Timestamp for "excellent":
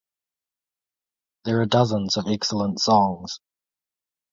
2.27-2.79